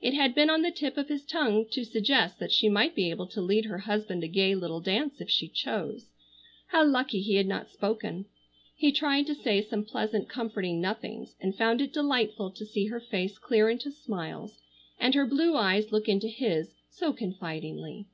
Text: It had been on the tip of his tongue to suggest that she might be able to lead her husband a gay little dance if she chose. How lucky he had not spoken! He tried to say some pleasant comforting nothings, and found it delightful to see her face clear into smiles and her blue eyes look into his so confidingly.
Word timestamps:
It 0.00 0.14
had 0.14 0.34
been 0.34 0.48
on 0.48 0.62
the 0.62 0.70
tip 0.70 0.96
of 0.96 1.08
his 1.10 1.22
tongue 1.22 1.66
to 1.72 1.84
suggest 1.84 2.38
that 2.38 2.50
she 2.50 2.66
might 2.70 2.94
be 2.94 3.10
able 3.10 3.26
to 3.26 3.42
lead 3.42 3.66
her 3.66 3.76
husband 3.80 4.24
a 4.24 4.26
gay 4.26 4.54
little 4.54 4.80
dance 4.80 5.20
if 5.20 5.28
she 5.28 5.48
chose. 5.48 6.14
How 6.68 6.82
lucky 6.82 7.20
he 7.20 7.34
had 7.34 7.46
not 7.46 7.68
spoken! 7.68 8.24
He 8.74 8.90
tried 8.90 9.26
to 9.26 9.34
say 9.34 9.60
some 9.60 9.84
pleasant 9.84 10.30
comforting 10.30 10.80
nothings, 10.80 11.36
and 11.42 11.54
found 11.54 11.82
it 11.82 11.92
delightful 11.92 12.52
to 12.52 12.64
see 12.64 12.86
her 12.86 13.00
face 13.00 13.36
clear 13.36 13.68
into 13.68 13.90
smiles 13.90 14.58
and 14.98 15.14
her 15.14 15.26
blue 15.26 15.54
eyes 15.54 15.92
look 15.92 16.08
into 16.08 16.28
his 16.28 16.72
so 16.88 17.12
confidingly. 17.12 18.06